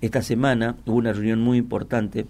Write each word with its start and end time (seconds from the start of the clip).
esta 0.00 0.22
semana 0.22 0.76
hubo 0.86 0.96
una 0.96 1.12
reunión 1.12 1.40
muy 1.40 1.58
importante 1.58 2.26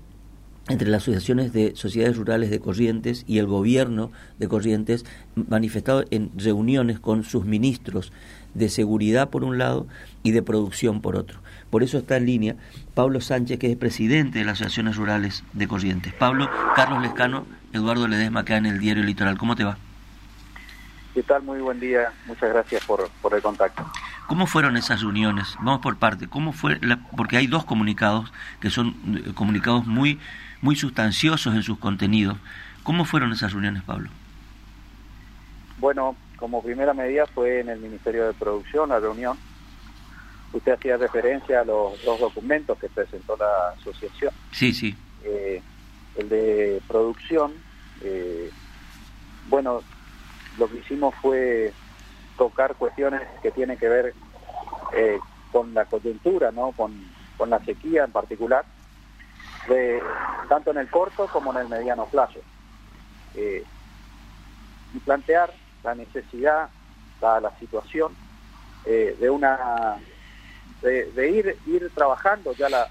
entre 0.68 0.88
las 0.88 1.02
asociaciones 1.02 1.52
de 1.52 1.74
sociedades 1.74 2.16
rurales 2.16 2.50
de 2.50 2.60
Corrientes 2.60 3.24
y 3.26 3.38
el 3.38 3.46
gobierno 3.46 4.12
de 4.38 4.48
Corrientes, 4.48 5.04
manifestado 5.34 6.04
en 6.10 6.30
reuniones 6.36 7.00
con 7.00 7.24
sus 7.24 7.44
ministros 7.44 8.12
de 8.54 8.68
seguridad 8.68 9.30
por 9.30 9.42
un 9.42 9.58
lado 9.58 9.86
y 10.22 10.32
de 10.32 10.42
producción 10.42 11.00
por 11.00 11.16
otro. 11.16 11.40
Por 11.70 11.82
eso 11.82 11.98
está 11.98 12.16
en 12.16 12.26
línea 12.26 12.56
Pablo 12.94 13.20
Sánchez, 13.20 13.58
que 13.58 13.70
es 13.70 13.76
presidente 13.76 14.40
de 14.40 14.44
las 14.44 14.54
asociaciones 14.60 14.96
rurales 14.96 15.44
de 15.52 15.66
Corrientes. 15.66 16.12
Pablo, 16.12 16.48
Carlos 16.76 17.02
Lescano, 17.02 17.46
Eduardo 17.72 18.06
Ledesma, 18.06 18.40
acá 18.40 18.56
en 18.56 18.66
el 18.66 18.78
diario 18.78 19.02
Litoral. 19.02 19.38
¿Cómo 19.38 19.56
te 19.56 19.64
va? 19.64 19.78
¿Qué 21.14 21.22
tal? 21.22 21.42
Muy 21.42 21.60
buen 21.60 21.80
día. 21.80 22.12
Muchas 22.26 22.50
gracias 22.50 22.84
por, 22.84 23.08
por 23.22 23.34
el 23.34 23.42
contacto. 23.42 23.84
¿Cómo 24.30 24.46
fueron 24.46 24.76
esas 24.76 25.00
reuniones? 25.00 25.56
Vamos 25.58 25.80
por 25.80 25.96
parte. 25.96 26.28
¿Cómo 26.28 26.52
fue? 26.52 26.78
porque 27.16 27.36
hay 27.36 27.48
dos 27.48 27.64
comunicados 27.64 28.32
que 28.60 28.70
son 28.70 28.94
eh, 29.26 29.32
comunicados 29.34 29.88
muy 29.88 30.20
muy 30.62 30.76
sustanciosos 30.76 31.52
en 31.52 31.64
sus 31.64 31.80
contenidos. 31.80 32.36
¿Cómo 32.84 33.04
fueron 33.04 33.32
esas 33.32 33.52
reuniones, 33.52 33.82
Pablo? 33.82 34.08
Bueno, 35.78 36.14
como 36.36 36.62
primera 36.62 36.94
medida 36.94 37.26
fue 37.26 37.58
en 37.58 37.70
el 37.70 37.80
Ministerio 37.80 38.24
de 38.28 38.32
Producción 38.34 38.90
la 38.90 39.00
reunión. 39.00 39.36
Usted 40.52 40.74
hacía 40.74 40.96
referencia 40.96 41.62
a 41.62 41.64
los 41.64 42.00
dos 42.04 42.20
documentos 42.20 42.78
que 42.78 42.88
presentó 42.88 43.36
la 43.36 43.70
asociación. 43.80 44.32
Sí, 44.52 44.72
sí. 44.72 44.94
Eh, 45.24 45.60
el 46.14 46.28
de 46.28 46.80
producción, 46.86 47.52
eh, 48.04 48.48
bueno, 49.48 49.82
lo 50.56 50.70
que 50.70 50.78
hicimos 50.78 51.16
fue 51.16 51.72
tocar 52.40 52.74
cuestiones 52.76 53.20
que 53.42 53.50
tienen 53.50 53.76
que 53.76 53.86
ver 53.86 54.14
eh, 54.92 55.18
con 55.52 55.74
la 55.74 55.84
coyuntura, 55.84 56.50
¿no? 56.52 56.72
Con, 56.72 56.92
con 57.36 57.50
la 57.50 57.58
sequía 57.64 58.04
en 58.04 58.12
particular 58.12 58.64
tanto 60.48 60.70
en 60.70 60.78
el 60.78 60.88
corto 60.88 61.28
como 61.28 61.52
en 61.52 61.58
el 61.58 61.68
mediano 61.68 62.06
plazo. 62.06 62.40
Eh, 63.34 63.64
y 64.92 64.98
plantear 64.98 65.52
la 65.84 65.94
necesidad, 65.94 66.68
dada 67.20 67.40
la 67.40 67.58
situación, 67.58 68.12
eh, 68.84 69.16
de 69.20 69.30
una 69.30 69.96
de, 70.82 71.30
ir 71.30 71.56
ir 71.66 71.90
trabajando 71.94 72.52
ya 72.54 72.68
la 72.68 72.88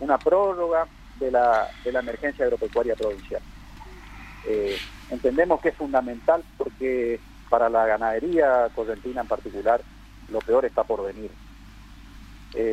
una 0.00 0.18
prórroga 0.18 0.86
de 1.18 1.30
la, 1.30 1.68
de 1.84 1.92
la 1.92 2.00
emergencia 2.00 2.44
agropecuaria 2.44 2.96
provincial. 2.96 3.42
Entendemos 5.10 5.60
que 5.60 5.68
es 5.68 5.76
fundamental 5.76 6.42
porque 6.56 7.20
para 7.48 7.68
la 7.68 7.86
ganadería 7.86 8.68
correntina 8.74 9.20
en 9.20 9.26
particular 9.26 9.80
lo 10.30 10.38
peor 10.40 10.64
está 10.64 10.84
por 10.84 11.04
venir. 11.04 11.30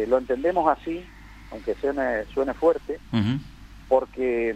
lo 0.08 0.18
entendemos 0.18 0.68
así 0.70 1.06
aunque 1.52 1.76
suene, 1.76 2.26
suene 2.34 2.54
fuerte, 2.54 3.00
porque 3.88 4.56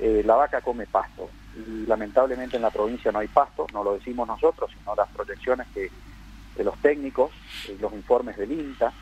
eh, 0.00 0.22
la 0.24 0.36
vaca 0.36 0.60
come 0.60 0.86
pasto. 0.86 1.28
Y 1.56 1.86
lamentablemente 1.86 2.56
en 2.56 2.62
la 2.62 2.70
provincia 2.70 3.10
no 3.10 3.18
hay 3.18 3.28
pasto, 3.28 3.66
no 3.72 3.82
lo 3.82 3.94
decimos 3.94 4.28
nosotros, 4.28 4.70
sino 4.78 4.94
las 4.94 5.08
proyecciones 5.08 5.66
que, 5.74 5.90
de 6.56 6.64
los 6.64 6.76
técnicos, 6.78 7.32
eh, 7.68 7.76
los 7.80 7.92
informes 7.92 8.36
del 8.36 8.52
INTA, 8.52 8.92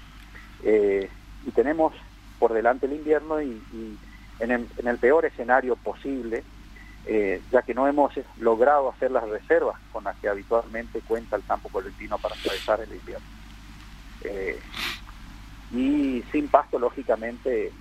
eh, 0.65 1.11
y 1.47 1.51
tenemos 1.51 1.93
por 2.39 2.53
delante 2.53 2.87
el 2.87 2.93
invierno 2.93 3.43
y, 3.43 3.61
en, 4.41 4.51
el, 4.53 4.99
peor 4.99 5.25
escenario 5.25 5.75
posible, 5.77 6.45
ya 7.51 7.63
que 7.63 7.73
no 7.73 7.89
hemos 7.89 8.13
logrado 8.39 8.91
hacer 8.91 9.11
las 9.11 9.27
reservas 9.29 9.81
con 9.93 10.05
las 10.05 10.17
que 10.17 10.29
habitualmente 10.29 11.01
cuenta 11.01 11.37
el 11.37 11.45
campo 11.45 11.71
colectivo 11.71 12.19
para 12.19 12.35
atravesar 12.35 12.81
el 12.81 12.93
invierno. 12.93 13.27
Y 15.73 16.23
sin 16.31 16.49
pasto 16.49 16.79
lógicamente 16.79 17.73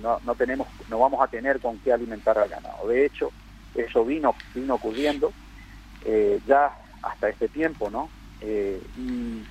no, 0.00 0.20
no 0.24 0.34
tenemos 0.34 0.68
no 0.88 0.98
vamos 0.98 1.20
a 1.20 1.28
tener 1.28 1.60
con 1.60 1.78
qué 1.78 1.92
alimentar 1.92 2.38
al 2.38 2.48
ganado. 2.48 2.86
De 2.88 3.04
hecho 3.04 3.30
eso 3.74 4.04
vino 4.04 4.34
vino 4.54 4.74
ocurriendo 4.74 5.32
eh, 6.04 6.40
ya 6.46 6.76
hasta 7.02 7.28
este 7.28 7.48
tiempo 7.48 7.90
no 7.90 8.08
eh, 8.40 8.80
y, 8.96 9.44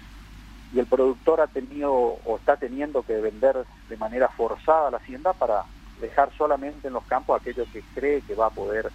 el 0.75 0.87
productor 0.87 1.39
ha 1.39 1.47
tenido 1.47 1.93
o 1.93 2.35
está 2.35 2.57
teniendo 2.57 3.01
que 3.03 3.15
vender 3.21 3.65
de 3.87 3.95
manera 3.95 4.27
forzada 4.27 4.91
la 4.91 4.97
hacienda 4.97 5.31
para 5.31 5.63
dejar 6.01 6.31
solamente 6.37 6.89
en 6.89 6.93
los 6.93 7.05
campos 7.05 7.39
aquello 7.39 7.65
que 7.71 7.81
cree 7.93 8.19
que 8.21 8.35
va 8.35 8.47
a 8.47 8.49
poder 8.49 8.91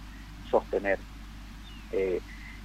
sostener. 0.51 0.99
Eh, 1.91 2.21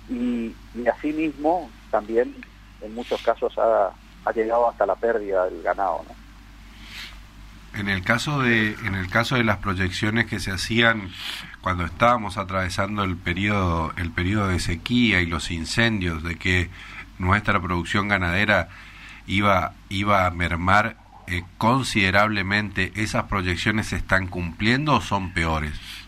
y, 0.08 0.54
y 0.74 0.86
asimismo 0.88 1.70
también 1.90 2.34
en 2.80 2.94
muchos 2.94 3.22
casos 3.22 3.56
ha, 3.58 3.90
ha 4.24 4.32
llegado 4.32 4.68
hasta 4.68 4.86
la 4.86 4.94
pérdida 4.94 5.46
del 5.46 5.62
ganado 5.62 6.04
no 6.08 6.26
en 7.80 7.88
el 7.88 8.02
caso 8.02 8.40
de 8.40 8.72
en 8.84 8.94
el 8.94 9.08
caso 9.08 9.36
de 9.36 9.44
las 9.44 9.58
proyecciones 9.58 10.26
que 10.26 10.40
se 10.40 10.50
hacían 10.50 11.10
cuando 11.60 11.84
estábamos 11.84 12.38
atravesando 12.38 13.04
el 13.04 13.16
periodo 13.16 13.92
el 13.96 14.10
periodo 14.10 14.48
de 14.48 14.60
sequía 14.60 15.20
y 15.20 15.26
los 15.26 15.50
incendios 15.50 16.22
de 16.22 16.36
que 16.36 16.70
nuestra 17.18 17.60
producción 17.60 18.08
ganadera 18.08 18.68
iba 19.26 19.74
iba 19.88 20.26
a 20.26 20.30
mermar 20.30 20.96
eh, 21.26 21.42
considerablemente 21.58 22.92
esas 22.94 23.24
proyecciones 23.24 23.88
se 23.88 23.96
están 23.96 24.28
cumpliendo 24.28 24.94
o 24.94 25.00
son 25.00 25.32
peores 25.32 26.05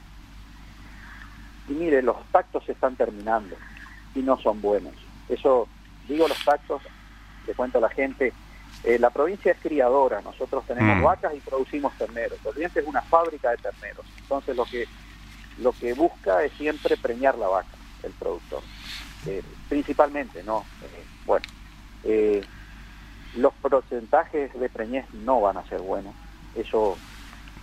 y 1.68 1.72
mire 1.72 2.02
los 2.02 2.16
pactos 2.32 2.64
se 2.64 2.72
están 2.72 2.96
terminando 2.96 3.56
y 4.14 4.20
no 4.20 4.38
son 4.38 4.60
buenos 4.60 4.94
eso 5.28 5.68
digo 6.08 6.28
los 6.28 6.42
pactos 6.44 6.82
le 7.46 7.54
cuento 7.54 7.78
a 7.78 7.82
la 7.82 7.88
gente 7.88 8.32
eh, 8.84 8.98
la 8.98 9.10
provincia 9.10 9.52
es 9.52 9.58
criadora, 9.58 10.20
nosotros 10.22 10.64
tenemos 10.66 10.98
mm. 10.98 11.02
vacas 11.02 11.34
y 11.34 11.40
producimos 11.40 11.92
terneros. 11.94 12.38
Corrientes 12.42 12.82
es 12.82 12.88
una 12.88 13.02
fábrica 13.02 13.50
de 13.50 13.56
terneros. 13.56 14.06
Entonces 14.20 14.56
lo 14.56 14.64
que 14.64 14.86
lo 15.58 15.72
que 15.72 15.92
busca 15.94 16.44
es 16.44 16.52
siempre 16.52 16.96
premiar 16.96 17.36
la 17.36 17.48
vaca, 17.48 17.76
el 18.04 18.12
productor. 18.12 18.62
Eh, 19.26 19.42
principalmente, 19.68 20.44
¿no? 20.44 20.64
Eh, 20.82 21.04
bueno, 21.26 21.44
los 23.36 23.52
porcentajes 23.54 24.58
de 24.58 24.68
preñez 24.68 25.12
no 25.12 25.40
van 25.40 25.56
a 25.56 25.66
ser 25.66 25.80
buenos. 25.80 26.14
Eso 26.54 26.96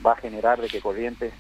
va 0.06 0.12
a 0.12 0.18
generar 0.18 0.60
de 0.60 0.68
que 0.68 0.82
Corrientes 0.82 1.34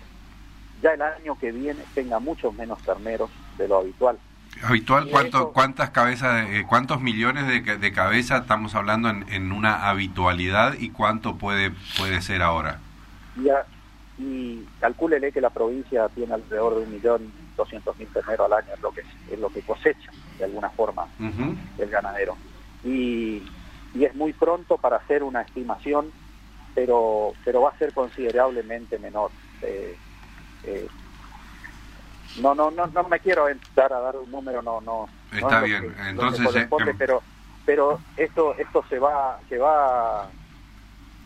ya 0.81 0.93
el 0.93 1.01
año 1.01 1.37
que 1.39 1.51
viene 1.51 1.81
tenga 1.93 2.19
muchos 2.19 2.53
menos 2.53 2.81
terneros 2.83 3.29
de 3.57 3.67
lo 3.67 3.79
habitual. 3.79 4.17
Habitual 4.63 5.09
cuánto, 5.09 5.51
cuántas 5.51 5.89
cabezas 5.89 6.47
eh, 6.49 6.65
cuántos 6.67 7.01
millones 7.01 7.47
de, 7.47 7.77
de 7.77 7.91
cabezas 7.91 8.41
estamos 8.41 8.73
hablando 8.73 9.09
en, 9.09 9.25
en, 9.29 9.51
una 9.51 9.89
habitualidad 9.89 10.75
y 10.79 10.91
cuánto 10.91 11.35
puede 11.35 11.71
puede 11.97 12.21
ser 12.21 12.41
ahora 12.41 12.79
ya, 13.43 13.65
y 14.17 14.63
calcúlele 14.79 15.31
que 15.31 15.41
la 15.41 15.49
provincia 15.49 16.07
tiene 16.09 16.33
alrededor 16.33 16.75
de 16.75 16.83
un 16.83 16.91
millón 16.91 17.33
doscientos 17.57 17.97
mil 17.97 18.07
terneros 18.07 18.45
al 18.45 18.53
año 18.53 18.73
es 18.73 18.81
lo 18.81 18.91
que 18.91 19.03
es 19.29 19.39
lo 19.39 19.49
que 19.49 19.61
cosecha 19.61 20.11
de 20.37 20.45
alguna 20.45 20.69
forma 20.69 21.07
el 21.77 21.89
ganadero. 21.89 22.37
Y, 22.83 23.43
y 23.93 24.05
es 24.05 24.13
muy 24.15 24.33
pronto 24.33 24.77
para 24.77 24.97
hacer 24.97 25.23
una 25.23 25.41
estimación 25.41 26.11
pero 26.73 27.33
pero 27.43 27.61
va 27.61 27.69
a 27.69 27.77
ser 27.77 27.93
considerablemente 27.93 28.99
menor 28.99 29.31
eh, 29.61 29.97
eh, 30.65 30.87
no, 32.41 32.53
no, 32.53 32.71
no, 32.71 32.87
no 32.87 33.03
me 33.05 33.19
quiero 33.19 33.47
entrar 33.47 33.93
a 33.93 33.99
dar 33.99 34.15
un 34.17 34.29
número, 34.29 34.61
no, 34.61 34.81
no. 34.81 35.07
Está 35.31 35.61
bien, 35.61 35.95
entonces. 36.07 36.55
Eh, 36.55 36.67
em- 36.69 36.97
pero, 36.97 37.21
pero 37.65 37.99
esto, 38.17 38.55
esto 38.57 38.83
se 38.89 38.99
va, 38.99 39.39
se 39.47 39.57
va, 39.57 40.27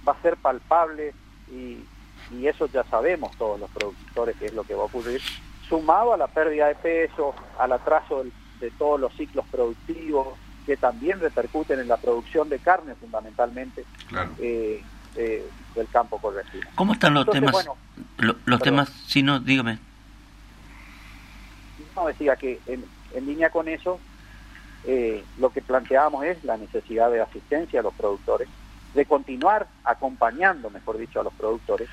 va 0.07 0.11
a 0.11 0.21
ser 0.21 0.37
palpable 0.37 1.13
y, 1.51 1.83
y 2.31 2.47
eso 2.47 2.67
ya 2.67 2.83
sabemos 2.85 3.35
todos 3.37 3.59
los 3.59 3.69
productores 3.71 4.35
que 4.37 4.47
es 4.47 4.53
lo 4.53 4.63
que 4.63 4.75
va 4.75 4.83
a 4.83 4.85
ocurrir, 4.85 5.21
sumado 5.67 6.13
a 6.13 6.17
la 6.17 6.27
pérdida 6.27 6.67
de 6.67 6.75
peso, 6.75 7.33
al 7.57 7.71
atraso 7.71 8.23
de, 8.59 8.71
todos 8.71 8.99
los 8.99 9.13
ciclos 9.13 9.45
productivos 9.49 10.37
que 10.65 10.75
también 10.75 11.19
repercuten 11.19 11.79
en 11.79 11.87
la 11.87 11.97
producción 11.97 12.49
de 12.49 12.59
carne 12.59 12.93
fundamentalmente 12.95 13.85
eh, 14.37 14.83
eh, 15.15 15.49
del 15.75 15.87
campo 15.87 16.19
correctivo. 16.19 16.69
¿Cómo 16.75 16.93
están 16.93 17.13
los 17.13 17.29
temas? 17.29 17.67
Los 18.19 18.61
temas, 18.61 18.89
si 19.07 19.23
no, 19.23 19.39
dígame 19.39 19.79
decía 22.07 22.35
que 22.35 22.59
en, 22.65 22.85
línea 23.25 23.49
con 23.49 23.67
eso, 23.67 23.99
eh, 24.85 25.23
lo 25.37 25.49
que 25.49 25.61
planteamos 25.61 26.25
es 26.25 26.43
la 26.43 26.57
necesidad 26.57 27.11
de 27.11 27.21
asistencia 27.21 27.79
a 27.79 27.83
los 27.83 27.93
productores, 27.93 28.47
de 28.93 29.05
continuar 29.05 29.67
acompañando, 29.83 30.69
mejor 30.69 30.97
dicho, 30.97 31.19
a 31.19 31.23
los 31.23 31.33
productores. 31.33 31.89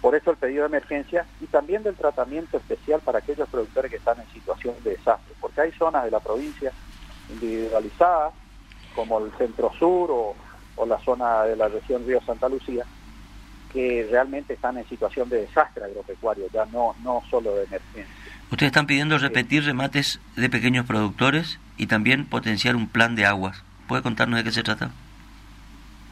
Por 0.00 0.14
eso 0.14 0.30
el 0.30 0.36
pedido 0.36 0.62
de 0.62 0.68
emergencia 0.68 1.26
y 1.40 1.46
también 1.46 1.82
del 1.82 1.94
tratamiento 1.94 2.56
especial 2.56 3.00
para 3.00 3.18
aquellos 3.18 3.48
productores 3.48 3.90
que 3.90 3.96
están 3.96 4.20
en 4.20 4.28
situación 4.32 4.74
de 4.84 4.90
desastre, 4.90 5.34
porque 5.40 5.62
hay 5.62 5.72
zonas 5.72 6.04
de 6.04 6.10
la 6.10 6.20
provincia 6.20 6.72
individualizadas, 7.30 8.32
como 8.94 9.18
el 9.18 9.32
centro 9.32 9.72
sur 9.78 10.10
o, 10.10 10.36
o 10.76 10.86
la 10.86 10.98
zona 11.00 11.44
de 11.44 11.56
la 11.56 11.68
región 11.68 12.06
Río 12.06 12.20
Santa 12.22 12.48
Lucía, 12.48 12.84
que 13.74 14.06
realmente 14.08 14.54
están 14.54 14.78
en 14.78 14.88
situación 14.88 15.28
de 15.28 15.42
desastre 15.42 15.84
agropecuario, 15.84 16.46
ya 16.52 16.64
no, 16.66 16.94
no 17.02 17.22
solo 17.28 17.56
de 17.56 17.64
emergencia. 17.64 18.06
Ustedes 18.50 18.70
están 18.70 18.86
pidiendo 18.86 19.18
repetir 19.18 19.64
remates 19.64 20.20
de 20.36 20.48
pequeños 20.48 20.86
productores 20.86 21.58
y 21.76 21.88
también 21.88 22.24
potenciar 22.24 22.76
un 22.76 22.88
plan 22.88 23.16
de 23.16 23.26
aguas. 23.26 23.64
¿Puede 23.88 24.02
contarnos 24.02 24.38
de 24.38 24.44
qué 24.44 24.52
se 24.52 24.62
trata? 24.62 24.92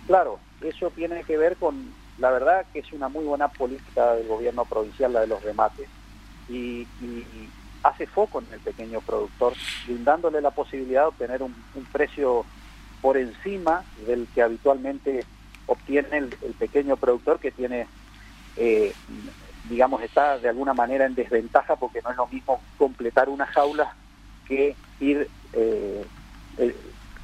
Claro, 0.09 0.41
eso 0.61 0.91
tiene 0.91 1.23
que 1.23 1.39
ver 1.39 1.57
con 1.57 1.93
la 2.19 2.31
verdad 2.31 2.67
que 2.73 2.81
es 2.81 2.93
una 2.93 3.09
muy 3.09 3.25
buena 3.25 3.49
política 3.49 4.15
del 4.15 4.27
gobierno 4.27 4.65
provincial 4.65 5.13
la 5.13 5.21
de 5.21 5.29
los 5.29 5.43
remates 5.43 5.89
y, 6.49 6.87
hace 7.83 8.07
foco 8.07 8.41
en 8.41 8.47
el 8.53 8.61
pequeño 8.61 9.01
productor, 9.01 9.55
brindándole 9.87 10.41
la 10.41 10.53
posibilidad 10.53 11.01
de 11.03 11.07
obtener 11.09 11.43
un, 11.43 11.53
precio 11.91 12.45
por 13.01 13.17
encima 13.17 13.85
del 14.07 14.29
que 14.33 14.41
habitualmente 14.41 15.25
obtiene 15.67 16.19
el, 16.19 16.29
pequeño 16.59 16.97
productor 16.97 17.39
que 17.41 17.51
tiene, 17.51 17.87
eh, 18.57 18.93
digamos, 19.69 20.03
está 20.03 20.39
de 20.39 20.49
alguna 20.49 20.75
manera 20.75 21.07
en 21.07 21.15
desventaja 21.15 21.77
porque 21.77 22.03
no 22.03 22.11
es 22.11 22.17
lo 22.17 22.27
mismo 22.27 22.61
completar 22.79 23.29
una 23.29 23.47
jaula 23.47 23.95
que 24.47 24.77
ir 25.01 25.29
eh, 25.53 26.05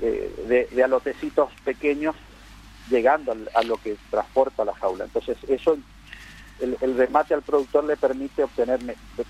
de, 0.00 0.68
de, 0.70 0.84
alotecitos 0.84 1.50
pequeños 1.64 2.14
llegando 2.88 3.36
a 3.54 3.62
lo 3.62 3.76
que 3.76 3.96
transporta 4.10 4.64
la 4.64 4.74
jaula. 4.74 5.04
Entonces, 5.04 5.36
eso, 5.48 5.78
el, 6.60 6.96
remate 6.96 7.34
al 7.34 7.42
productor 7.42 7.84
le 7.84 7.96
permite 7.96 8.42
obtener 8.42 8.80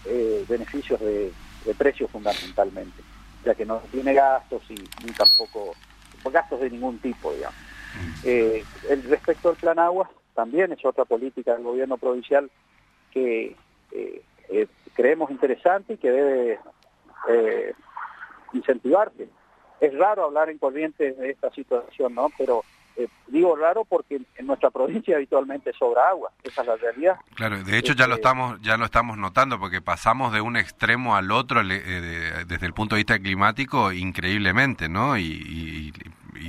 eh, 0.06 0.44
beneficios 0.48 1.00
de, 1.00 1.32
precio 1.76 2.08
fundamentalmente, 2.08 3.02
ya 3.44 3.54
que 3.54 3.66
no 3.66 3.82
tiene 3.92 4.14
gastos 4.14 4.62
y, 4.70 4.74
ni 5.04 5.12
tampoco 5.12 5.74
gastos 6.32 6.60
de 6.60 6.70
ningún 6.70 6.98
tipo, 6.98 7.32
digamos. 7.34 7.67
Eh, 8.24 8.64
el, 8.88 9.02
respecto 9.04 9.50
al 9.50 9.56
plan 9.56 9.78
agua, 9.78 10.10
también 10.34 10.72
es 10.72 10.84
otra 10.84 11.04
política 11.04 11.54
del 11.54 11.64
gobierno 11.64 11.96
provincial 11.98 12.50
que 13.12 13.56
eh, 13.92 14.22
creemos 14.94 15.30
interesante 15.30 15.94
y 15.94 15.96
que 15.96 16.10
debe 16.10 16.58
incentivarse. 18.52 19.28
Es 19.80 19.96
raro 19.96 20.24
hablar 20.24 20.50
en 20.50 20.58
corriente 20.58 21.12
de 21.12 21.30
esta 21.30 21.50
situación, 21.52 22.14
¿no? 22.14 22.30
Pero 22.36 22.64
eh, 22.98 23.06
digo 23.28 23.54
raro 23.54 23.84
porque 23.84 24.20
en 24.34 24.46
nuestra 24.46 24.70
provincia 24.70 25.14
habitualmente 25.14 25.72
sobra 25.72 26.08
agua, 26.08 26.32
esa 26.42 26.62
es 26.62 26.66
la 26.66 26.76
realidad. 26.76 27.16
Claro, 27.36 27.62
de 27.62 27.78
hecho 27.78 27.92
ya 27.92 28.08
lo 28.08 28.14
este, 28.14 28.26
estamos 28.26 28.60
ya 28.60 28.76
lo 28.76 28.84
estamos 28.86 29.16
notando 29.16 29.60
porque 29.60 29.80
pasamos 29.80 30.32
de 30.32 30.40
un 30.40 30.56
extremo 30.56 31.14
al 31.14 31.30
otro 31.30 31.60
eh, 31.60 32.44
desde 32.48 32.66
el 32.66 32.74
punto 32.74 32.96
de 32.96 33.00
vista 33.00 33.20
climático 33.20 33.92
increíblemente, 33.92 34.88
¿no? 34.88 35.16
Y, 35.16 35.92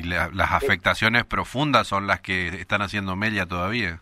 las 0.03 0.51
afectaciones 0.51 1.25
profundas 1.25 1.88
son 1.88 2.07
las 2.07 2.21
que 2.21 2.47
están 2.47 2.81
haciendo 2.81 3.15
mella 3.15 3.45
todavía. 3.45 4.00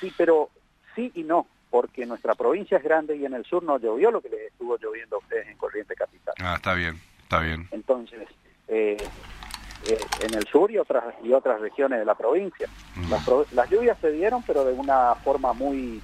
Sí, 0.00 0.12
pero 0.16 0.50
sí 0.94 1.10
y 1.14 1.22
no, 1.22 1.46
porque 1.70 2.06
nuestra 2.06 2.34
provincia 2.34 2.78
es 2.78 2.84
grande 2.84 3.16
y 3.16 3.24
en 3.24 3.34
el 3.34 3.44
sur 3.44 3.62
no 3.62 3.78
llovió 3.78 4.10
lo 4.10 4.20
que 4.20 4.28
les 4.28 4.40
estuvo 4.52 4.76
lloviendo 4.78 5.16
a 5.16 5.18
ustedes 5.20 5.48
en 5.48 5.56
Corriente 5.56 5.94
Capital. 5.94 6.34
Ah, 6.40 6.54
está 6.56 6.74
bien, 6.74 7.00
está 7.22 7.40
bien. 7.40 7.68
Entonces, 7.70 8.28
eh, 8.68 8.96
eh, 9.86 9.98
en 10.20 10.34
el 10.34 10.46
sur 10.48 10.70
y 10.70 10.78
otras 10.78 11.04
y 11.22 11.32
otras 11.32 11.60
regiones 11.60 12.00
de 12.00 12.04
la 12.04 12.14
provincia. 12.14 12.68
Las, 13.52 13.70
lluvias 13.70 13.96
se 14.00 14.12
dieron, 14.12 14.42
pero 14.42 14.64
de 14.64 14.72
una 14.72 15.14
forma 15.16 15.52
muy 15.52 16.02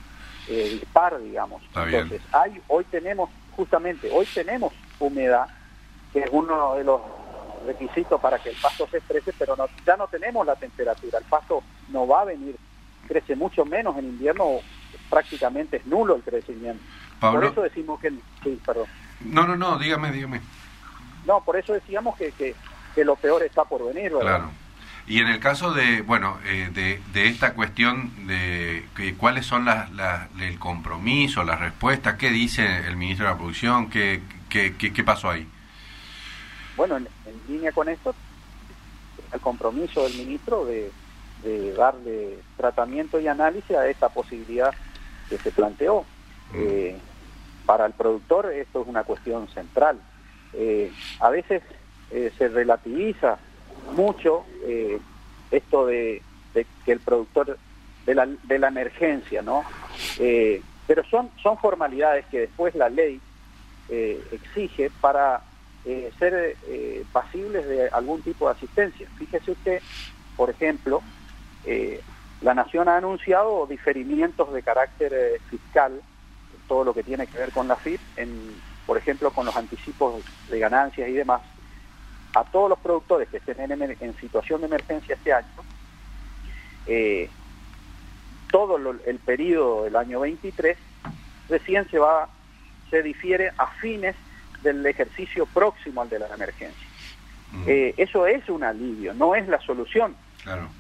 eh, 0.49 0.69
dispar, 0.81 1.21
digamos. 1.21 1.63
Entonces, 1.75 2.23
hay, 2.33 2.61
hoy 2.69 2.85
tenemos, 2.85 3.29
justamente, 3.55 4.11
hoy 4.11 4.27
tenemos 4.33 4.73
humedad, 4.99 5.47
que 6.13 6.21
es 6.21 6.29
uno 6.31 6.77
de 6.77 6.85
los 6.85 7.01
requisitos 7.67 8.21
para 8.21 8.39
que 8.39 8.51
el 8.51 8.57
pasto 8.57 8.87
se 8.91 8.99
exprese, 8.99 9.33
pero 9.39 9.57
no, 9.57 9.67
ya 9.85 9.97
no 9.97 10.07
tenemos 10.09 10.47
la 10.47 10.57
temperatura. 10.57 11.19
El 11.19 11.25
pasto 11.25 11.63
no 11.89 12.07
va 12.07 12.23
a 12.23 12.25
venir, 12.27 12.57
crece 13.07 13.37
mucho 13.37 13.65
menos 13.65 13.97
en 13.99 14.07
invierno, 14.07 14.61
prácticamente 15.11 15.79
es 15.79 15.87
nulo 15.87 16.17
el 16.17 16.23
crecimiento. 16.23 16.83
Por 17.21 17.45
eso 17.45 17.63
decimos 17.63 18.01
que... 18.01 18.11
Sí, 18.43 18.61
perdón. 18.65 18.87
No, 19.21 19.47
no, 19.47 19.57
no, 19.57 19.79
dígame, 19.79 20.13
dígame. 20.13 20.41
No, 21.27 21.43
por 21.43 21.57
eso 21.57 21.73
decíamos 21.73 22.17
que, 22.17 22.31
que 22.33 22.55
que 22.97 23.05
lo 23.05 23.15
peor 23.15 23.43
está 23.43 23.65
por 23.65 23.87
venir, 23.87 24.11
¿verdad? 24.11 24.39
Claro. 24.39 24.51
Y 25.07 25.21
en 25.21 25.29
el 25.29 25.39
caso 25.39 25.73
de, 25.73 26.01
bueno, 26.01 26.39
eh, 26.47 26.71
de, 26.73 27.01
de, 27.13 27.29
esta 27.29 27.53
cuestión 27.53 28.27
de 28.27 28.89
que, 28.97 29.15
cuáles 29.15 29.47
son 29.47 29.67
las, 29.67 29.89
el 30.41 30.59
compromiso, 30.59 31.45
las 31.45 31.61
respuestas, 31.61 32.15
¿qué 32.15 32.31
dice 32.31 32.87
el 32.89 32.97
ministro 32.97 33.27
de 33.27 33.33
la 33.33 33.37
Producción? 33.37 33.89
¿Qué, 33.89 34.23
qué, 34.49 34.75
qué, 34.75 35.05
pasó 35.05 35.31
ahí? 35.31 35.47
Bueno, 36.77 36.99
en, 36.99 37.09
línea 37.49 37.73
con 37.73 37.89
esto, 37.89 38.15
el 39.33 39.41
compromiso 39.41 40.03
del 40.05 40.15
ministro 40.15 40.65
de, 40.65 40.91
darle 41.77 42.39
tratamiento 42.57 43.21
y 43.21 43.29
análisis 43.29 43.77
a 43.77 43.87
esta 43.87 44.09
posibilidad 44.09 44.75
que 45.29 45.39
se 45.39 45.53
planteó. 45.53 46.05
Mm. 46.53 46.57
Eh, 46.57 46.97
para 47.67 47.87
el 47.87 47.93
productor 47.93 48.53
esto 48.53 48.83
es 48.83 48.89
una 48.89 49.05
cuestión 49.05 49.49
central. 49.49 50.01
Eh, 50.55 50.91
a 51.21 51.31
veces 51.31 51.63
eh, 52.11 52.33
se 52.37 52.49
relativiza 52.49 53.39
mucho 53.95 54.45
esto 55.51 55.87
de, 55.87 56.23
que 56.85 56.93
el 56.93 57.01
productor 57.01 57.59
de 58.07 58.15
la, 58.15 58.27
de 58.27 58.59
la 58.59 58.69
emergencia, 58.69 59.43
¿no? 59.43 59.65
Pero 60.19 61.05
son, 61.05 61.31
son 61.43 61.59
formalidades 61.59 62.27
que 62.27 62.41
después 62.41 62.75
la 62.75 62.89
ley 62.89 63.21
exige 63.89 64.91
para 65.01 65.43
ser 66.19 66.57
pasibles 67.13 67.67
de 67.69 67.89
algún 67.89 68.23
tipo 68.23 68.47
de 68.47 68.55
asistencia. 68.55 69.09
Fíjese 69.17 69.53
usted, 69.53 69.81
por 70.37 70.51
ejemplo, 70.51 71.03
la 72.41 72.55
Nación 72.55 72.89
ha 72.89 72.97
anunciado 72.97 73.67
diferimientos 73.67 74.53
de 74.53 74.63
carácter 74.63 75.41
fiscal, 75.49 76.01
todo 76.69 76.85
lo 76.85 76.93
que 76.93 77.03
tiene 77.03 77.27
que 77.27 77.39
ver 77.39 77.53
con 77.53 77.69
la 77.69 77.77
FIP, 77.77 78.01
en, 78.17 78.61
por 78.87 78.99
ejemplo, 78.99 79.31
con 79.31 79.47
los 79.47 79.57
anticipos 79.57 80.25
de 80.49 80.59
ganancias 80.59 81.09
y 81.09 81.13
demás, 81.13 81.43
a 82.35 82.45
todos 82.45 82.69
los 82.69 82.79
productores 82.79 83.29
que 83.29 83.39
estén 83.39 83.71
en, 83.71 84.17
situación 84.19 84.61
de 84.61 84.67
emergencia 84.67 85.15
este 85.15 85.33
año, 85.33 85.47
eh, 86.87 87.31
todo 88.51 88.77
el 88.77 89.19
periodo 89.19 89.85
del 89.85 89.97
año 89.97 90.21
23 90.21 90.77
recién 91.49 91.89
se 91.91 91.99
va, 91.99 92.29
se 92.91 93.03
difiere 93.03 93.53
a 93.57 93.67
fines 93.81 94.15
del 94.67 94.85
ejercicio 94.85 95.47
próximo 95.47 96.03
al 96.03 96.09
de 96.09 96.19
la 96.19 96.27
emergencia. 96.35 96.87
Eh, 97.67 97.95
eso 97.97 98.27
es 98.27 98.49
un 98.49 98.65
alivio, 98.65 99.15
no 99.15 99.35
es 99.35 99.49
la 99.49 99.61
solución. 99.61 100.15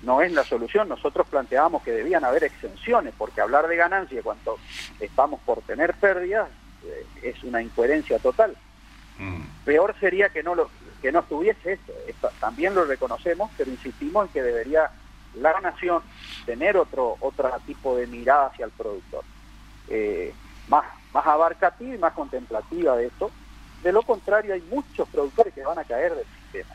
No 0.03 0.21
es 0.21 0.31
la 0.33 0.45
solución. 0.45 0.89
Nosotros 0.89 1.27
planteábamos 1.29 1.83
que 1.83 1.91
debían 1.91 2.25
haber 2.25 2.45
exenciones, 2.45 3.13
porque 3.19 3.41
hablar 3.41 3.67
de 3.67 3.75
ganancia 3.77 4.23
cuando 4.23 4.59
estamos 5.01 5.41
por 5.41 5.61
tener 5.63 5.95
pérdidas 5.95 6.49
eh, 6.85 7.07
es 7.23 7.43
una 7.43 7.61
incoherencia 7.63 8.19
total. 8.19 8.57
Peor 9.65 9.97
sería 9.99 10.29
que 10.29 10.43
no 10.43 10.55
lo, 10.55 10.71
que 11.03 11.11
no 11.11 11.21
estuviese 11.21 11.73
esto. 11.73 12.31
También 12.39 12.75
lo 12.75 12.85
reconocemos, 12.85 13.51
pero 13.57 13.71
insistimos 13.71 14.27
en 14.27 14.33
que 14.33 14.43
debería 14.43 14.91
la 15.35 15.59
nación 15.61 16.03
tener 16.45 16.77
otro, 16.77 17.17
otro 17.21 17.51
tipo 17.67 17.97
de 17.97 18.07
mirada 18.07 18.47
hacia 18.47 18.67
el 18.67 18.71
productor, 18.73 19.25
eh, 19.89 20.33
más, 20.69 20.85
más 21.13 21.27
abarcativa 21.27 21.95
y 21.95 21.99
más 21.99 22.13
contemplativa 22.13 22.97
de 22.97 23.07
esto. 23.07 23.31
De 23.83 23.93
lo 23.93 24.03
contrario, 24.03 24.55
hay 24.55 24.63
muchos 24.71 25.09
productores 25.09 25.55
que 25.55 25.63
van 25.63 25.79
a 25.79 25.85
caer 25.85 26.15
del 26.15 26.27
sistema 26.43 26.75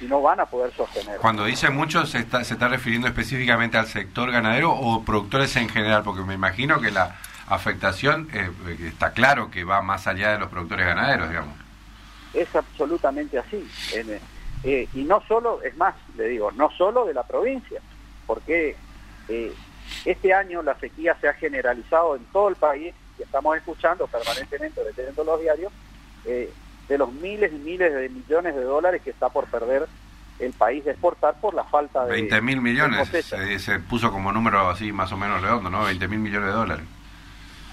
y 0.00 0.04
no 0.04 0.22
van 0.22 0.40
a 0.40 0.46
poder 0.46 0.72
sostener. 0.72 1.18
Cuando 1.18 1.44
dice 1.44 1.70
muchos, 1.70 2.10
¿se 2.10 2.18
está, 2.18 2.44
¿se 2.44 2.54
está 2.54 2.68
refiriendo 2.68 3.08
específicamente 3.08 3.76
al 3.78 3.86
sector 3.86 4.30
ganadero 4.30 4.72
o 4.72 5.04
productores 5.04 5.56
en 5.56 5.68
general? 5.68 6.02
Porque 6.04 6.22
me 6.22 6.34
imagino 6.34 6.80
que 6.80 6.90
la 6.90 7.16
afectación 7.48 8.28
eh, 8.32 8.50
está 8.86 9.12
claro 9.12 9.50
que 9.50 9.64
va 9.64 9.82
más 9.82 10.06
allá 10.06 10.32
de 10.32 10.38
los 10.38 10.48
productores 10.48 10.86
ganaderos, 10.86 11.28
digamos 11.28 11.68
es 12.34 12.54
absolutamente 12.54 13.38
así. 13.38 13.66
Eh, 14.64 14.88
y 14.92 15.02
no 15.02 15.22
solo, 15.26 15.62
es 15.62 15.76
más, 15.76 15.94
le 16.16 16.28
digo, 16.28 16.50
no 16.52 16.70
solo 16.72 17.06
de 17.06 17.14
la 17.14 17.22
provincia, 17.22 17.80
porque 18.26 18.76
eh, 19.28 19.52
este 20.04 20.34
año 20.34 20.62
la 20.62 20.78
sequía 20.78 21.16
se 21.20 21.28
ha 21.28 21.34
generalizado 21.34 22.16
en 22.16 22.24
todo 22.26 22.48
el 22.48 22.56
país 22.56 22.94
y 23.18 23.22
estamos 23.22 23.56
escuchando 23.56 24.06
permanentemente, 24.06 24.82
deteniendo 24.82 25.24
los 25.24 25.40
diarios, 25.40 25.72
eh, 26.28 26.52
de 26.88 26.98
los 26.98 27.12
miles 27.12 27.52
y 27.52 27.56
miles 27.56 27.92
de 27.92 28.08
millones 28.08 28.54
de 28.54 28.62
dólares 28.62 29.02
que 29.02 29.10
está 29.10 29.28
por 29.28 29.46
perder 29.46 29.86
el 30.38 30.52
país 30.52 30.84
de 30.84 30.92
exportar 30.92 31.40
por 31.40 31.52
la 31.54 31.64
falta 31.64 32.04
de... 32.06 32.12
20 32.12 32.40
mil 32.42 32.60
millones, 32.60 33.08
se, 33.08 33.80
puso 33.80 34.12
como 34.12 34.32
número 34.32 34.68
así 34.68 34.92
más 34.92 35.10
o 35.10 35.16
menos 35.16 35.42
redondo, 35.42 35.68
¿no? 35.68 35.84
20 35.84 36.06
mil 36.06 36.20
millones 36.20 36.48
de 36.48 36.54
dólares. 36.54 36.84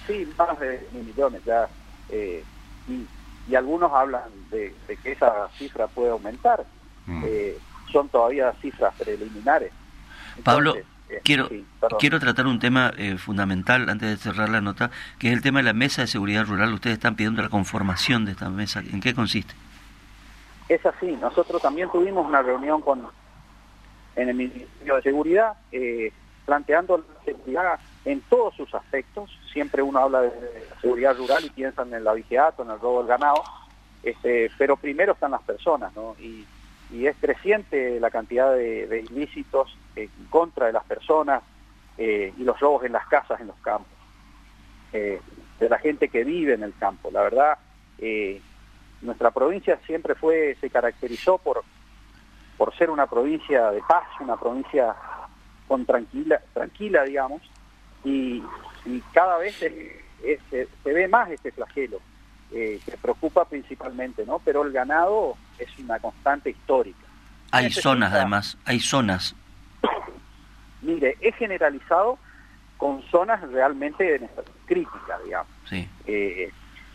Sí, 0.07 0.27
más 0.37 0.59
de 0.59 0.87
mil 0.93 1.03
millones 1.03 1.41
ya. 1.45 1.69
y 2.09 3.05
y 3.47 3.55
algunos 3.55 3.91
hablan 3.91 4.23
de, 4.49 4.73
que 5.01 5.11
esa 5.11 5.47
cifra 5.57 5.87
puede 5.87 6.11
aumentar. 6.11 6.65
Mm. 7.05 7.23
Eh, 7.25 7.57
son 7.91 8.09
todavía 8.09 8.51
cifras 8.61 8.93
preliminares. 8.95 9.71
Pablo, 10.43 10.75
eh, 11.09 11.21
quiero, 11.23 11.49
quiero 11.99 12.19
tratar 12.19 12.47
un 12.47 12.59
tema 12.59 12.93
eh, 12.97 13.17
fundamental 13.17 13.89
antes 13.89 14.09
de 14.09 14.17
cerrar 14.17 14.49
la 14.49 14.61
nota, 14.61 14.91
que 15.19 15.27
es 15.27 15.33
el 15.33 15.41
tema 15.41 15.59
de 15.59 15.63
la 15.63 15.73
mesa 15.73 16.01
de 16.01 16.07
seguridad 16.07 16.45
rural. 16.45 16.73
Ustedes 16.73 16.95
están 16.95 17.15
pidiendo 17.15 17.41
la 17.41 17.49
conformación 17.49 18.25
de 18.25 18.31
esta 18.31 18.49
mesa. 18.49 18.79
¿En 18.79 19.01
qué 19.01 19.13
consiste? 19.13 19.53
Es 20.69 20.85
así. 20.85 21.17
Nosotros 21.21 21.61
también 21.61 21.89
tuvimos 21.91 22.25
una 22.27 22.41
reunión 22.41 22.81
con 22.81 23.07
en 24.15 24.29
el 24.29 24.35
Ministerio 24.35 24.95
de 24.95 25.01
Seguridad 25.01 25.53
planteando 26.45 26.97
la 26.97 27.23
seguridad 27.25 27.79
en 28.05 28.21
todos 28.21 28.55
sus 28.55 28.73
aspectos. 28.73 29.37
Siempre 29.51 29.81
uno 29.81 29.99
habla 29.99 30.21
de 30.21 30.31
seguridad 30.81 31.17
rural 31.17 31.43
y 31.43 31.49
piensan 31.49 31.93
en 31.93 32.03
la 32.03 32.13
vigiato, 32.13 32.63
en 32.63 32.69
el 32.69 32.79
robo 32.79 32.99
del 32.99 33.07
ganado, 33.07 33.43
este, 34.03 34.51
pero 34.57 34.77
primero 34.77 35.13
están 35.13 35.31
las 35.31 35.41
personas, 35.41 35.93
¿no? 35.95 36.15
Y, 36.19 36.45
es 36.91 37.15
creciente 37.19 37.99
la 37.99 38.09
cantidad 38.11 38.53
de, 38.53 39.05
ilícitos 39.09 39.77
en 39.95 40.09
contra 40.29 40.67
de 40.67 40.73
las 40.73 40.83
personas, 40.83 41.43
eh, 41.97 42.33
y 42.37 42.43
los 42.43 42.59
robos 42.59 42.83
en 42.83 42.91
las 42.91 43.07
casas, 43.07 43.39
en 43.39 43.47
los 43.47 43.55
campos, 43.57 43.87
eh, 44.91 45.21
de 45.59 45.69
la 45.69 45.79
gente 45.79 46.09
que 46.09 46.23
vive 46.23 46.53
en 46.53 46.63
el 46.63 46.73
campo. 46.77 47.09
La 47.11 47.21
verdad, 47.21 47.57
eh, 47.99 48.41
nuestra 49.01 49.31
provincia 49.31 49.79
siempre 49.85 50.15
fue, 50.15 50.57
se 50.59 50.69
caracterizó 50.69 51.37
por, 51.37 51.63
por 52.57 52.75
ser 52.75 52.89
una 52.89 53.07
provincia 53.07 53.71
de 53.71 53.81
paz, 53.87 54.07
una 54.19 54.35
provincia 54.35 54.93
con 55.67 55.85
tranquila, 55.85 56.41
tranquila 56.53 57.03
digamos, 57.03 57.41
y, 58.03 58.43
cada 59.13 59.39
vez 59.39 59.55
se, 59.55 60.67
ve 60.83 61.07
más 61.07 61.31
este 61.31 61.51
flagelo, 61.51 61.99
que 62.51 62.79
preocupa 63.01 63.45
principalmente, 63.45 64.25
¿no? 64.27 64.39
Pero 64.45 64.63
el 64.63 64.71
ganado 64.71 65.35
es 65.59 65.69
una 65.79 65.99
constante 65.99 66.49
histórica. 66.49 67.05
Hay 67.51 67.71
zonas, 67.71 68.13
además, 68.13 68.57
hay 68.65 68.79
zonas 68.79 69.35
Mire, 70.81 71.17
es 71.21 71.35
generalizado 71.35 72.17
con 72.77 73.01
zonas 73.03 73.41
realmente 73.51 74.29
críticas, 74.65 75.23
digamos. 75.23 75.51
Sí. 75.69 75.87
Eh, 76.05 76.51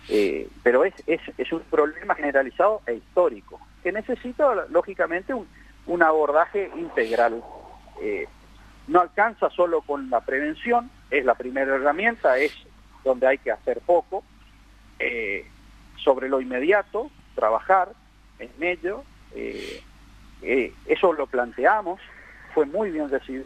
eh, 0.09 0.49
pero 0.63 0.85
es, 0.85 0.95
es, 1.07 1.21
es, 1.39 1.53
un 1.53 1.61
problema 1.63 2.15
generalizado 2.15 2.83
e 2.87 2.95
histórico, 2.95 3.61
que 3.83 3.93
necesita, 3.93 4.67
lógicamente, 4.69 5.35
un, 5.35 5.49
un 5.87 6.03
abordaje 6.03 6.71
integral. 6.77 7.43
Eh, 8.03 8.27
no 8.89 9.01
alcanza 9.01 9.51
solo 9.51 9.83
con 9.83 10.11
la 10.11 10.21
prevención, 10.21 10.91
es 11.11 11.25
la 11.25 11.35
primera 11.35 11.75
herramienta, 11.75 12.39
es 12.39 12.53
donde 13.05 13.27
hay 13.27 13.39
que 13.39 13.51
hacer 13.51 13.81
poco. 13.81 14.25
sobre 16.03 16.29
lo 16.29 16.41
inmediato, 16.41 17.11
trabajar 17.35 17.91
en 18.41 18.63
ello. 18.63 19.05
eso 20.87 21.13
lo 21.13 21.27
planteamos, 21.27 22.01
fue 22.55 22.67
muy 22.67 22.91
bien 22.91 23.09
recibido 23.09 23.45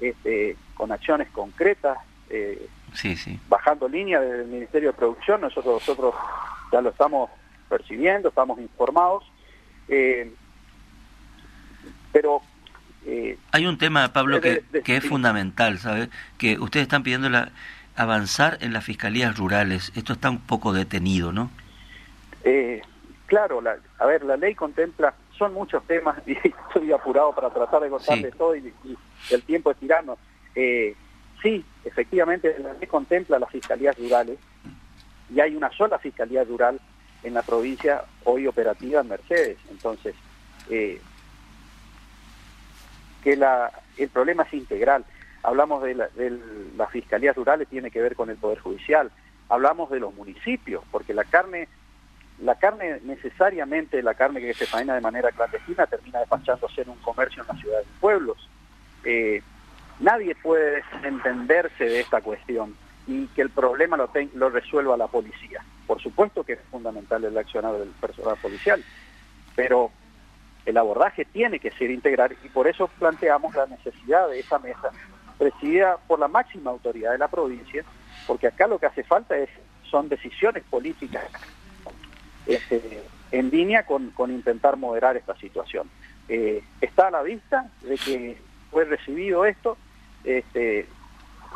este, 0.00 0.56
con 0.74 0.92
acciones 0.92 1.28
concretas, 1.30 1.98
eh, 2.28 2.68
bajando 3.48 3.88
línea 3.88 4.20
del 4.20 4.46
Ministerio 4.46 4.90
de 4.90 4.98
Producción, 4.98 5.40
nosotros, 5.40 5.74
nosotros 5.74 6.14
ya 6.72 6.80
lo 6.80 6.90
estamos 6.90 7.30
percibiendo, 7.68 8.28
estamos 8.28 8.58
informados, 8.58 9.24
eh, 9.88 10.32
pero... 12.12 12.42
Eh, 13.06 13.38
Hay 13.52 13.66
un 13.66 13.78
tema, 13.78 14.12
Pablo, 14.12 14.40
que, 14.40 14.64
que 14.84 14.96
es 14.96 15.06
fundamental, 15.06 15.78
¿sabes? 15.78 16.08
Que 16.38 16.58
ustedes 16.58 16.84
están 16.84 17.02
pidiendo 17.02 17.28
la, 17.28 17.52
avanzar 17.96 18.58
en 18.60 18.72
las 18.72 18.84
fiscalías 18.84 19.36
rurales. 19.36 19.92
Esto 19.94 20.14
está 20.14 20.30
un 20.30 20.40
poco 20.40 20.72
detenido, 20.72 21.32
¿no? 21.32 21.50
Claro, 23.26 23.60
la, 23.60 23.78
a 23.98 24.06
ver, 24.06 24.24
la 24.24 24.36
ley 24.36 24.54
contempla 24.54 25.14
son 25.36 25.54
muchos 25.54 25.84
temas 25.86 26.16
y 26.26 26.32
estoy 26.32 26.92
apurado 26.92 27.34
para 27.34 27.50
tratar 27.50 27.82
de 27.82 27.90
contarles 27.90 28.36
todo 28.36 28.54
y, 28.56 28.72
el 29.30 29.42
tiempo 29.42 29.70
es 29.70 29.76
tirano. 29.78 30.18
Eh, 30.54 30.94
sí, 31.42 31.64
efectivamente 31.84 32.54
la 32.58 32.74
ley 32.74 32.86
contempla 32.86 33.38
las 33.38 33.50
fiscalías 33.50 33.98
rurales 33.98 34.38
y 35.34 35.40
hay 35.40 35.56
una 35.56 35.70
sola 35.72 35.98
fiscalía 35.98 36.44
rural 36.44 36.80
en 37.22 37.34
la 37.34 37.42
provincia 37.42 38.04
hoy 38.24 38.46
operativa 38.46 39.00
en 39.00 39.08
Mercedes. 39.08 39.58
Entonces, 39.70 40.14
eh, 40.68 41.00
que 43.22 43.36
la, 43.36 43.72
el 43.96 44.10
problema 44.10 44.42
es 44.42 44.52
integral. 44.52 45.04
Hablamos 45.42 45.82
de, 45.82 45.94
la, 45.94 46.08
de 46.08 46.38
las 46.76 46.90
fiscalías 46.90 47.34
rurales, 47.36 47.68
tiene 47.68 47.90
que 47.90 48.02
ver 48.02 48.14
con 48.14 48.30
el 48.30 48.36
Poder 48.36 48.58
Judicial. 48.58 49.10
Hablamos 49.48 49.90
de 49.90 50.00
los 50.00 50.14
municipios, 50.14 50.84
porque 50.90 51.14
la 51.14 51.24
carne 51.24 51.68
la 52.40 52.56
carne 52.56 53.00
necesariamente, 53.04 54.02
la 54.02 54.14
carne 54.14 54.40
que 54.40 54.54
se 54.54 54.66
faena 54.66 54.94
de 54.94 55.00
manera 55.00 55.30
clandestina 55.30 55.86
termina 55.86 56.20
despachándose 56.20 56.82
en 56.82 56.90
un 56.90 56.98
comercio 56.98 57.42
en 57.42 57.48
las 57.48 57.60
ciudades 57.60 57.86
y 57.86 58.00
pueblos. 58.00 58.48
Eh, 59.04 59.42
nadie 60.00 60.34
puede 60.34 60.82
entenderse 61.02 61.84
de 61.84 62.00
esta 62.00 62.20
cuestión 62.20 62.76
y 63.06 63.26
que 63.28 63.42
el 63.42 63.50
problema 63.50 63.96
lo, 63.96 64.10
lo 64.34 64.50
resuelva 64.50 64.96
la 64.96 65.06
policía. 65.06 65.64
Por 65.86 66.00
supuesto 66.00 66.42
que 66.42 66.54
es 66.54 66.60
fundamental 66.70 67.22
el 67.24 67.36
accionar 67.36 67.74
del 67.74 67.90
personal 67.90 68.36
policial, 68.40 68.82
pero 69.54 69.90
el 70.66 70.76
abordaje 70.76 71.26
tiene 71.26 71.60
que 71.60 71.70
ser 71.72 71.90
integral 71.90 72.36
y 72.42 72.48
por 72.48 72.66
eso 72.66 72.88
planteamos 72.98 73.54
la 73.54 73.66
necesidad 73.66 74.28
de 74.28 74.40
esa 74.40 74.58
mesa 74.58 74.90
presidida 75.38 75.98
por 76.08 76.18
la 76.18 76.28
máxima 76.28 76.70
autoridad 76.70 77.12
de 77.12 77.18
la 77.18 77.28
provincia, 77.28 77.84
porque 78.26 78.46
acá 78.46 78.66
lo 78.66 78.78
que 78.78 78.86
hace 78.86 79.04
falta 79.04 79.36
es 79.36 79.50
son 79.90 80.08
decisiones 80.08 80.64
políticas 80.64 81.24
este, 82.46 83.02
en 83.30 83.50
línea 83.50 83.84
con, 83.84 84.12
intentar 84.30 84.76
moderar 84.76 85.16
esta 85.16 85.36
situación. 85.36 85.90
Eh, 86.28 86.62
está 86.80 87.08
a 87.08 87.10
la 87.10 87.22
vista 87.22 87.70
de 87.82 87.96
que 87.96 88.38
fue 88.70 88.84
recibido 88.84 89.44
esto 89.44 89.76
este, 90.22 90.86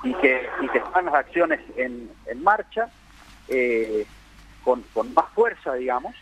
y, 0.02 0.14
que, 0.14 0.48
están 0.74 1.06
las 1.06 1.14
acciones 1.14 1.60
en, 1.76 2.10
marcha 2.42 2.90
eh, 3.48 4.06
con, 4.64 4.84
más 5.14 5.28
fuerza, 5.34 5.74
digamos, 5.74 6.14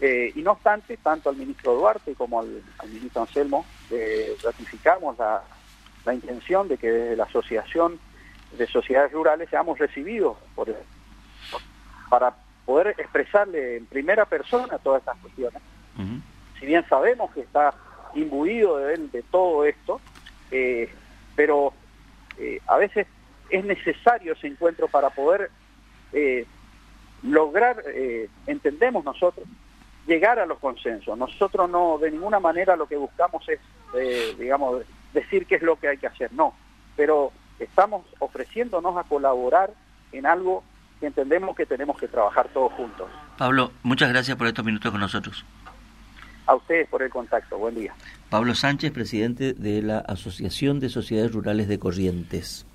eh, 0.00 0.32
y 0.34 0.42
no 0.42 0.52
obstante, 0.52 0.96
tanto 0.96 1.30
al 1.30 1.36
ministro 1.36 1.74
Duarte 1.74 2.14
como 2.14 2.40
al, 2.40 2.62
ministro 2.86 3.22
Anselmo 3.22 3.66
ratificamos 4.42 5.16
la, 5.18 5.42
intención 6.12 6.68
de 6.68 6.78
que 6.78 6.90
desde 6.90 7.16
la 7.16 7.24
Asociación 7.24 7.98
de 8.56 8.66
Sociedades 8.68 9.12
Rurales 9.12 9.50
seamos 9.50 9.78
recibidos 9.78 10.36
para 12.08 12.34
poder 12.66 12.88
expresarle 12.98 13.76
en 13.76 13.86
primera 13.86 14.26
persona 14.26 14.76
todas 14.78 15.00
estas 15.00 15.16
cuestiones. 15.18 15.62
Si 16.58 16.66
bien 16.66 16.84
sabemos 16.88 17.30
que 17.32 17.40
está 17.40 17.72
imbuido 18.14 18.78
de, 18.78 18.96
de 18.96 19.22
todo 19.22 19.64
esto, 19.64 20.00
eh, 20.50 20.90
pero 21.34 21.72
eh, 22.38 22.60
a 22.66 22.76
veces 22.76 23.06
es 23.50 23.64
necesario 23.64 24.32
ese 24.32 24.48
encuentro 24.48 24.88
para 24.88 25.10
poder 25.10 25.50
eh, 26.12 26.44
lograr, 27.22 27.82
entendemos 28.46 29.04
nosotros, 29.04 29.46
llegar 30.06 30.38
a 30.38 30.46
los 30.46 30.58
consensos. 30.58 31.16
Nosotros 31.16 31.70
no, 31.70 31.98
de 31.98 32.10
ninguna 32.10 32.40
manera 32.40 32.76
lo 32.76 32.86
que 32.86 32.96
buscamos 32.96 33.46
es, 33.48 33.60
digamos, 34.38 34.84
decir 35.12 35.46
qué 35.46 35.56
es 35.56 35.62
lo 35.62 35.76
que 35.76 35.88
hay 35.88 35.98
que 35.98 36.06
hacer, 36.06 36.32
no, 36.32 36.54
pero 36.94 37.32
estamos 37.58 38.04
ofreciéndonos 38.18 38.96
a 38.96 39.04
colaborar 39.04 39.70
en 40.12 40.26
algo 40.26 40.62
que 41.00 41.06
entendemos 41.06 41.54
que 41.56 41.66
tenemos 41.66 41.98
que 41.98 42.08
trabajar 42.08 42.48
todos 42.52 42.72
juntos. 42.72 43.08
Pablo, 43.36 43.72
muchas 43.82 44.08
gracias 44.08 44.36
por 44.36 44.46
estos 44.46 44.64
minutos 44.64 44.90
con 44.90 45.00
nosotros. 45.00 45.44
A 46.46 46.54
ustedes 46.54 46.88
por 46.88 47.02
el 47.02 47.10
contacto. 47.10 47.58
Buen 47.58 47.74
día. 47.74 47.94
Pablo 48.30 48.54
Sánchez, 48.54 48.92
presidente 48.92 49.52
de 49.52 49.82
la 49.82 49.98
Asociación 49.98 50.78
de 50.78 50.88
Sociedades 50.88 51.32
Rurales 51.32 51.68
de 51.68 51.78
Corrientes. 51.78 52.66